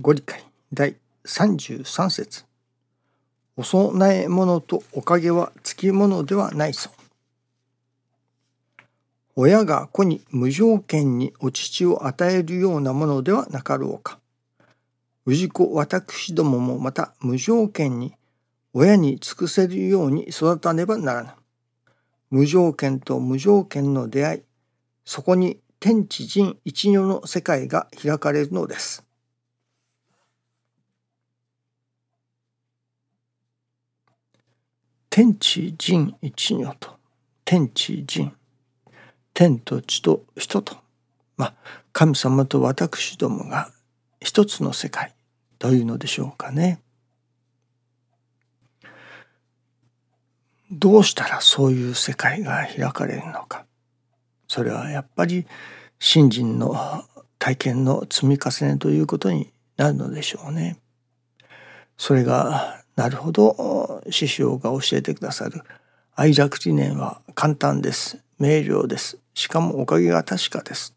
[0.00, 2.46] ご理解第33節
[3.58, 6.92] お供え物とおかげはつきものではないそう。
[9.36, 14.18] 親が子に無条件にお乳を与えるようなものではなかろうか。
[15.26, 18.14] 氏子私どももまた無条件に
[18.72, 21.28] 親に尽くせるように育たねばならぬ。
[22.30, 24.42] 無条件と無条件の出会い、
[25.04, 29.04] そこに天地人一如の世界が開かれるのです。
[35.12, 36.96] 天地人一如と
[37.44, 38.32] 天地人
[39.34, 40.78] 天と地と人と
[41.36, 41.54] まあ
[41.92, 43.70] 神様と私どもが
[44.22, 45.12] 一つの世界
[45.58, 46.80] というのでしょうかね。
[50.70, 53.66] どうしたらそういう世界が開かれるのか
[54.48, 55.46] それはやっぱり
[55.98, 57.04] 信心の
[57.38, 60.78] 体験の積み重ねということになるのでしょうね。
[61.98, 64.02] それがなるほど。
[64.10, 65.62] 師匠が教えてくださる。
[66.14, 68.18] 愛楽理念は簡単です。
[68.38, 69.18] 明瞭です。
[69.34, 70.94] しかもおかげが確かです。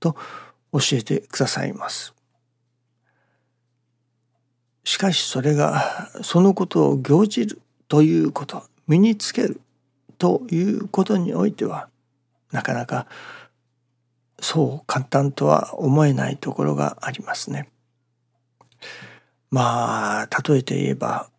[0.00, 0.16] と
[0.72, 2.14] 教えてくださいます。
[4.82, 9.60] しかしそれがそのことを行じるということ身につける
[10.18, 11.88] ということにおいては
[12.52, 13.06] なかなか
[14.40, 17.68] そう簡単とは思えないところがありますね。
[19.54, 21.30] まあ例えて言えば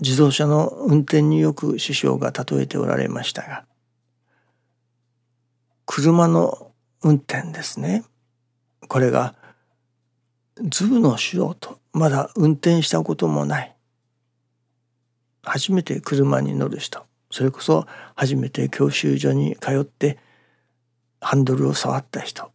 [0.00, 3.64] 自動車の運転によく師匠が例えておられましたが
[5.86, 6.72] 車の
[7.04, 8.02] 運転ですね。
[8.88, 9.36] これが
[10.60, 13.76] ズブの素人まだ運転したこともない。
[15.44, 20.18] 初めて車に乗る人それこそ初めて教習所に通って
[21.20, 22.50] ハンドルを触った人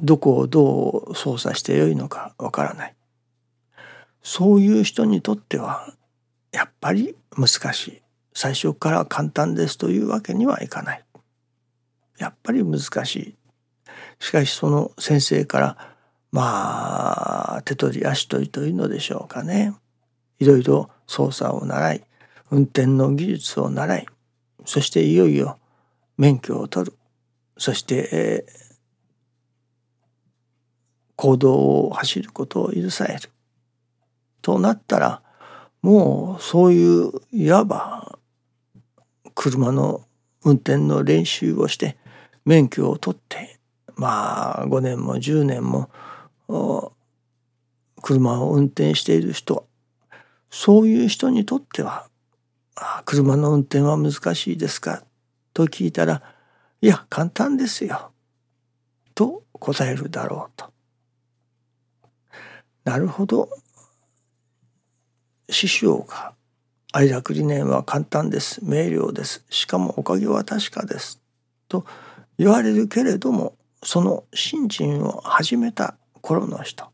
[0.00, 2.96] どこをどう操作してよいのかわからない。
[4.22, 5.92] そういう人にとっては
[6.52, 8.02] やっぱり難しい。
[8.34, 11.04] 最初から簡単ですというわけにはいかない。
[12.18, 13.36] やっぱり難しい。
[14.20, 15.76] しかしその先生から
[16.30, 19.74] まあ手取り足取りというのでしょうかね。
[20.38, 22.04] いろいろ操作を習い
[22.50, 24.06] 運転の技術を習い
[24.64, 25.58] そしていよいよ
[26.16, 26.96] 免許を取る。
[27.56, 28.74] そして、えー、
[31.16, 33.30] 行動を走ることを許される。
[34.42, 35.22] となったら
[35.80, 38.18] もうそういういわば
[39.34, 40.02] 車の
[40.44, 41.96] 運転の練習をして
[42.44, 43.58] 免許を取って
[43.96, 45.90] まあ5年も10年も
[48.02, 49.66] 車を運転している人
[50.50, 52.08] そういう人にとっては
[53.06, 55.04] 「車の運転は難しいですか?」
[55.54, 56.22] と聞いたら
[56.82, 58.12] 「いや簡単ですよ」
[59.14, 60.72] と答えるだろうと。
[62.84, 63.48] なるほど
[65.52, 66.34] 師匠が
[66.92, 68.60] 愛楽理念は簡単です。
[68.62, 69.44] 明瞭です。
[69.50, 71.22] しかもおかげは確かです。
[71.68, 71.86] と
[72.38, 76.86] 言われるけれどもその信心を始めた頃の人。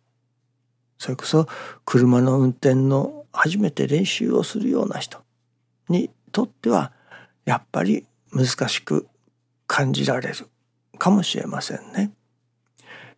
[0.99, 1.47] それこそ
[1.85, 5.19] 車の運転の初めて練習をするような人。
[5.89, 6.93] にとっては
[7.45, 9.09] やっぱり難しく
[9.67, 10.49] 感じられる
[10.99, 12.13] かもしれませんね。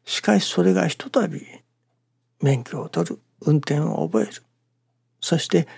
[0.05, 1.43] しかしそれがひとたび
[2.41, 4.43] 免許を取る運転を覚える。
[5.20, 5.69] そして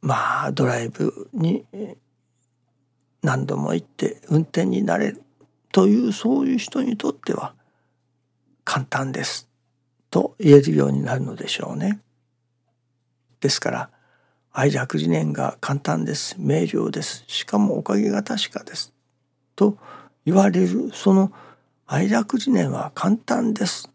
[0.00, 1.64] まあドライブに
[3.22, 5.22] 何度も行って運転になれる
[5.72, 7.54] というそういう人にとっては
[8.64, 9.48] 簡単です
[10.10, 12.00] と言えるようになるのでしょうね。
[13.40, 13.90] ですから
[14.52, 16.36] 愛着理念が簡単です。
[16.38, 17.24] 明瞭です。
[17.26, 18.92] しかもおかげが確かです。
[19.54, 19.78] と
[20.24, 21.32] 言われるその
[21.86, 23.90] 愛着理念は簡単です。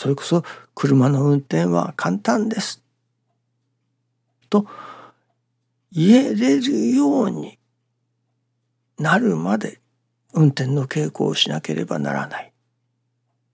[0.00, 0.44] それこそ
[0.74, 2.82] 車の運転は簡単です。
[4.48, 4.64] と
[5.92, 7.58] 言えれるように
[8.96, 9.78] なるまで
[10.32, 12.50] 運転の稽古をしなければならない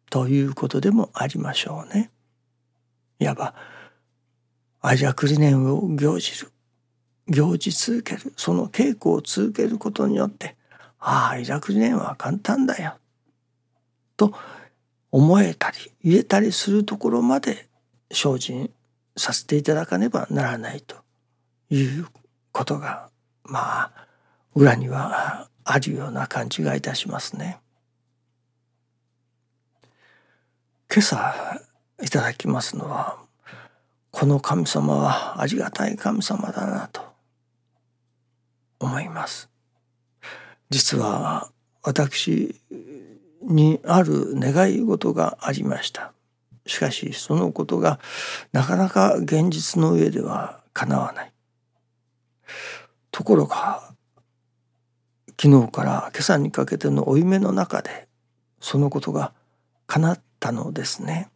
[0.08, 2.12] ということでもありましょうね。
[3.18, 3.52] いわば
[4.80, 6.52] 愛着理念を行じる
[7.26, 10.54] 行じ続けるその稽古を続けることによって
[11.00, 12.98] ああ愛着理念は簡単だよ
[14.16, 14.32] と
[15.12, 17.68] 思えたり言えたりするところまで
[18.10, 18.70] 精進
[19.16, 20.96] させていただかねばならないと
[21.70, 22.06] いう
[22.52, 23.08] ことが
[23.44, 24.06] まあ
[24.54, 27.58] 裏にはあるような感じがいたしますね。
[30.92, 31.60] 今朝
[32.02, 33.18] いただきますのは
[34.10, 37.02] この神様はありがたい神様だなと
[38.80, 39.50] 思います。
[40.70, 41.50] 実は
[41.82, 42.54] 私
[43.46, 46.12] にある願い事がありました。
[46.66, 48.00] しかしそのことが
[48.52, 51.32] なかなか現実の上では叶わない。
[53.10, 53.94] ところが
[55.40, 58.08] 昨日から今朝にかけての負い目の中で
[58.60, 59.32] そのことが
[59.86, 61.28] 叶ったのですね。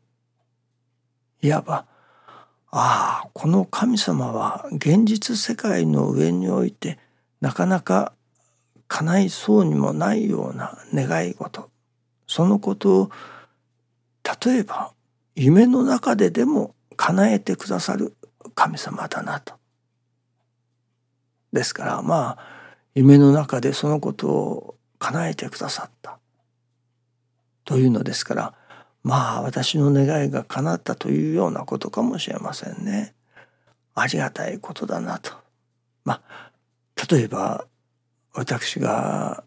[1.43, 1.87] いわば
[2.73, 6.99] ああこの神様は現実世界の上において
[7.41, 8.13] なかなか
[8.89, 11.71] 叶いそうにもないような願い事
[12.31, 13.11] そのことを
[14.45, 14.93] 例えば
[15.35, 18.15] 夢の中ででも叶えてくださる
[18.55, 19.55] 神様だなと。
[21.53, 22.39] ですからまあ
[22.95, 26.21] 夢の中でそのことを叶えてくださった
[27.65, 28.55] というのですから
[29.03, 33.13] まあ私の願いが叶ったというようなことかもしれませんね。
[33.97, 35.33] ありがたいことだなと。
[36.05, 36.53] まあ
[37.11, 37.67] 例えば
[38.35, 39.43] 私が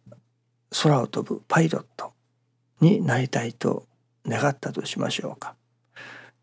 [0.84, 2.13] 空を飛ぶパイロット
[2.84, 3.88] になりたいと
[4.28, 5.56] 願ったとしましょうか。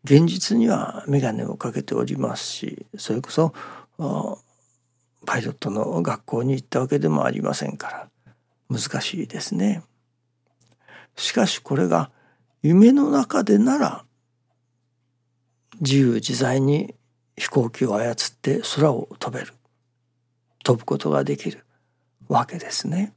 [0.03, 3.53] 現実には眼鏡をかけておりますしそれこそ
[5.27, 8.09] パイロットの学校に行ったわけでもありませんから
[8.67, 9.83] 難しいですね。
[11.15, 12.09] しかしこれが
[12.63, 14.05] 夢の中でなら
[15.79, 16.95] 自由自在に
[17.37, 19.53] 飛行機を操って空を飛べる
[20.63, 21.65] 飛ぶことができる
[22.27, 23.13] わけですね。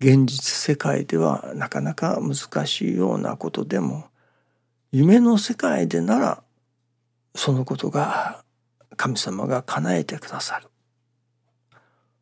[0.00, 4.04] 現実世界ではなかなか難しいようなことでも
[4.92, 6.42] 夢の世界でなら
[7.34, 8.44] そのことが
[8.96, 10.68] 神様が叶えてくださる。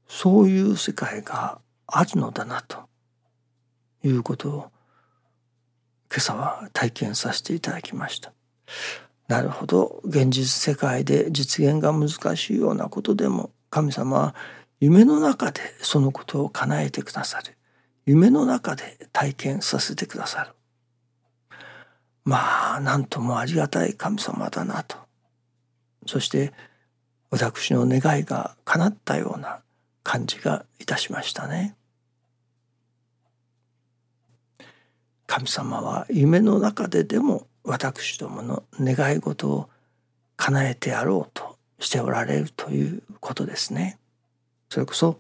[0.09, 2.79] そういう世界があるのだなと
[4.05, 4.53] いうことを
[6.11, 8.33] 今朝は体験させていただきました。
[9.29, 10.01] なるほど。
[10.05, 14.35] 現実世界で実現が難しいようなことでも神様は
[14.81, 17.56] 夢の中でそのことを叶えてくださる。
[18.07, 20.53] 夢の中で体験させてくださる
[22.25, 24.97] まあなんともありがたい神様だなと
[26.07, 26.53] そして
[27.31, 29.61] 私の願いが叶ったような
[30.03, 31.75] 感じがいたしましたね。
[35.27, 39.69] 神様は夢の中ででも私どもの願い事を
[40.37, 43.99] 叶えてやろうとしておられるということですね。
[44.71, 45.19] それこそ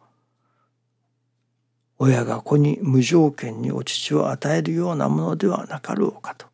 [1.99, 6.47] 親が子に無条件にお乳を与えるようなものではなかろうかと。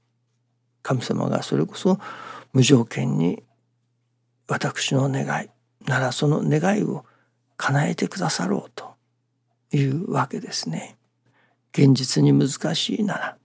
[0.82, 1.98] 神様がそれこそ
[2.52, 3.42] 無条件に
[4.48, 5.48] 私の願い
[5.86, 7.04] ならその願いを
[7.56, 8.94] 叶えてくださろうと
[9.72, 10.96] いうわけですね。
[11.72, 13.36] 現実に難しいなら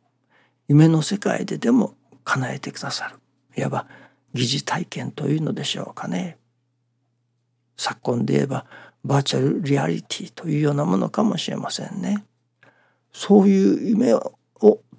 [0.67, 3.15] 夢の世界ででも叶えてくださる。
[3.55, 3.88] いわば
[4.33, 6.38] 疑似体験というのでしょうかね。
[7.77, 8.65] 昨今で言えば
[9.07, 12.25] バーチャルリアリティというようなものかもしれませんね。
[13.13, 14.33] そういう夢を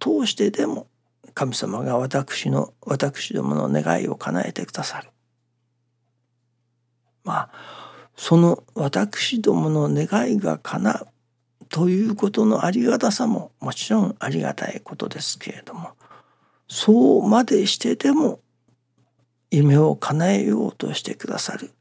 [0.00, 0.87] 通してでも
[1.34, 5.10] 神様が私の私どもの願いを叶えてくださる。
[7.22, 7.50] まあ
[8.16, 11.08] その私どもの願いが叶う
[11.69, 15.90] ということのありがたさももちろんありがたいことですけれども
[16.66, 18.40] そうまでしてでも
[19.50, 21.72] 夢を叶えようとしてくださる。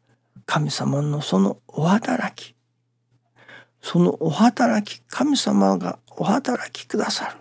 [0.48, 2.56] 神様のそのお働き。
[3.82, 7.38] そのお働き神様がお働きくださる。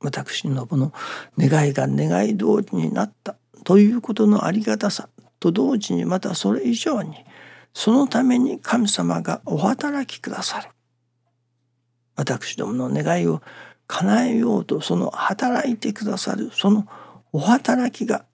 [0.00, 0.92] 私のこの
[1.38, 5.08] 願いが願い通りになったということのありがたさ。
[5.38, 7.14] と同時にまたそれ以上に
[7.72, 10.70] そのために神様がお働きくださる。
[12.16, 13.42] 私どもの願いを
[13.86, 16.88] 叶えようとその働いてくださるその
[17.32, 18.24] お働きが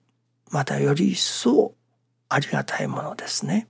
[0.49, 1.75] またより一層
[2.35, 3.69] ありがたいものですね。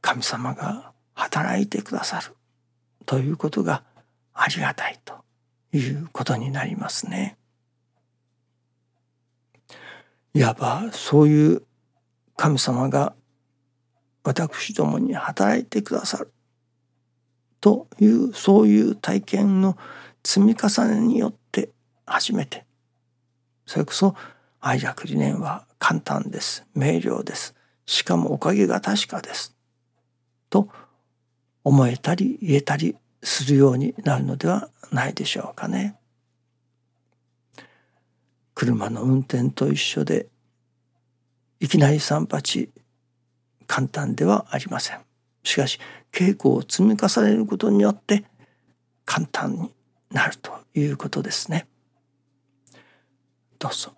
[0.00, 2.34] 神様が働いてくださる
[3.06, 3.84] ということが
[4.34, 5.14] ありがたいと
[5.72, 7.36] いうことになりますね。
[10.34, 11.62] いわばそういう
[12.34, 13.14] 神様が
[14.24, 16.32] 私どもに働いてくださる
[17.60, 19.78] というそういう体験の
[20.24, 21.70] 積み重ねによって
[22.06, 22.64] 初めて
[23.66, 24.16] それこそ
[24.60, 27.54] 愛楽理念は簡単です明瞭です
[27.86, 29.56] しかもおかげが確かです
[30.50, 30.68] と
[31.64, 35.96] 思えたり言えたりするようになるのではないでしょうかね。
[38.54, 40.26] 車の運転と一緒で
[41.60, 42.70] いきなり三八
[43.66, 45.00] 簡単ではありません。
[45.44, 45.78] しかし
[46.12, 48.24] 稽古を積み重ねることによって
[49.04, 49.70] 簡単に
[50.10, 51.66] なるということですね。
[53.58, 53.97] どうぞ